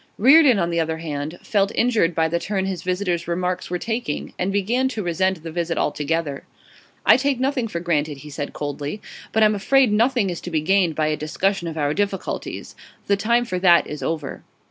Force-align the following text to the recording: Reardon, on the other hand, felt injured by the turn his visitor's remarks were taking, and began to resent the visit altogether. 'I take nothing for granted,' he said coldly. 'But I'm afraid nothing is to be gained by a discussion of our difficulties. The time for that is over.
Reardon, 0.17 0.57
on 0.57 0.71
the 0.71 0.79
other 0.79 0.97
hand, 0.97 1.37
felt 1.43 1.71
injured 1.75 2.15
by 2.15 2.27
the 2.27 2.39
turn 2.39 2.65
his 2.65 2.81
visitor's 2.81 3.27
remarks 3.27 3.69
were 3.69 3.77
taking, 3.77 4.33
and 4.39 4.51
began 4.51 4.87
to 4.87 5.03
resent 5.03 5.43
the 5.43 5.51
visit 5.51 5.77
altogether. 5.77 6.43
'I 7.05 7.17
take 7.17 7.39
nothing 7.39 7.67
for 7.67 7.79
granted,' 7.79 8.17
he 8.25 8.31
said 8.31 8.51
coldly. 8.51 8.99
'But 9.31 9.43
I'm 9.43 9.53
afraid 9.53 9.91
nothing 9.91 10.31
is 10.31 10.41
to 10.41 10.49
be 10.49 10.61
gained 10.61 10.95
by 10.95 11.05
a 11.09 11.15
discussion 11.15 11.67
of 11.67 11.77
our 11.77 11.93
difficulties. 11.93 12.75
The 13.05 13.15
time 13.15 13.45
for 13.45 13.59
that 13.59 13.85
is 13.85 14.01
over. 14.01 14.41